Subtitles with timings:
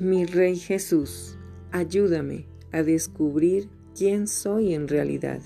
[0.00, 1.36] Mi Rey Jesús,
[1.72, 5.42] ayúdame a descubrir quién soy en realidad.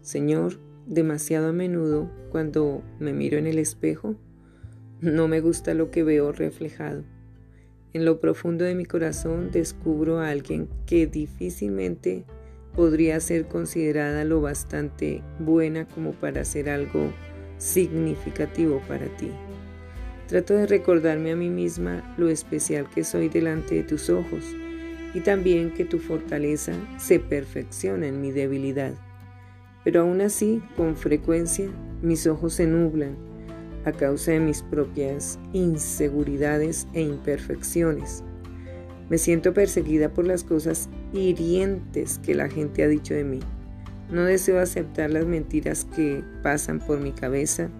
[0.00, 4.16] Señor, demasiado a menudo cuando me miro en el espejo,
[5.02, 7.04] no me gusta lo que veo reflejado.
[7.92, 12.24] En lo profundo de mi corazón descubro a alguien que difícilmente
[12.74, 17.12] podría ser considerada lo bastante buena como para hacer algo
[17.58, 19.30] significativo para ti.
[20.28, 24.44] Trato de recordarme a mí misma lo especial que soy delante de tus ojos
[25.14, 28.92] y también que tu fortaleza se perfecciona en mi debilidad.
[29.84, 31.70] Pero aún así, con frecuencia,
[32.02, 33.16] mis ojos se nublan
[33.86, 38.22] a causa de mis propias inseguridades e imperfecciones.
[39.08, 43.40] Me siento perseguida por las cosas hirientes que la gente ha dicho de mí.
[44.10, 47.70] No deseo aceptar las mentiras que pasan por mi cabeza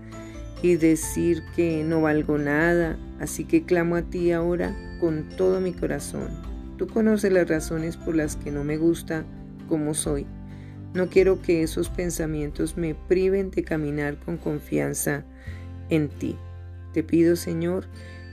[0.63, 5.73] y decir que no valgo nada, así que clamo a ti ahora con todo mi
[5.73, 6.29] corazón.
[6.77, 9.25] Tú conoces las razones por las que no me gusta
[9.69, 10.27] como soy.
[10.95, 15.25] No quiero que esos pensamientos me priven de caminar con confianza
[15.91, 16.37] en ti.
[16.93, 17.87] Te pido, Señor,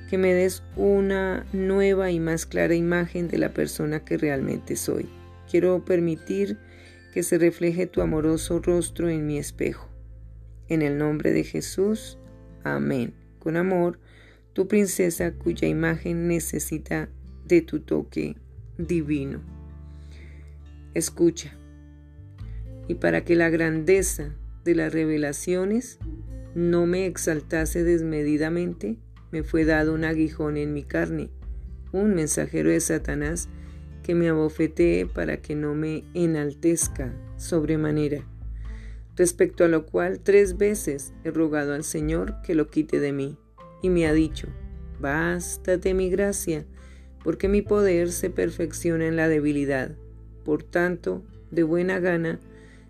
[0.10, 5.10] que me des una nueva y más clara imagen de la persona que realmente soy.
[5.50, 6.58] Quiero permitir
[7.14, 9.95] que se refleje tu amoroso rostro en mi espejo.
[10.68, 12.18] En el nombre de Jesús,
[12.64, 13.14] amén.
[13.40, 14.00] Con amor,
[14.54, 17.10] tu princesa cuya imagen necesita
[17.46, 18.36] de tu toque
[18.78, 19.42] divino.
[20.94, 21.56] Escucha.
[22.88, 26.00] Y para que la grandeza de las revelaciones
[26.56, 28.98] no me exaltase desmedidamente,
[29.32, 31.30] me fue dado un aguijón en mi carne,
[31.92, 33.50] un mensajero de Satanás
[34.04, 38.26] que me abofetee para que no me enaltezca sobremanera.
[39.16, 43.38] Respecto a lo cual tres veces he rogado al Señor que lo quite de mí,
[43.82, 44.48] y me ha dicho,
[45.00, 46.66] bástate mi gracia,
[47.24, 49.96] porque mi poder se perfecciona en la debilidad.
[50.44, 52.40] Por tanto, de buena gana,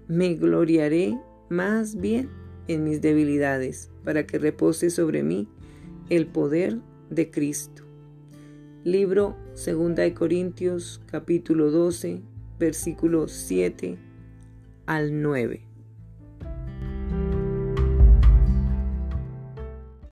[0.08, 1.20] me gloriaré
[1.50, 2.30] más bien
[2.68, 5.48] en mis debilidades, para que repose sobre mí
[6.10, 6.80] el poder
[7.10, 7.84] de Cristo.
[8.84, 12.22] Libro 2 de Corintios capítulo 12
[12.60, 13.98] versículos 7
[14.86, 15.75] al 9.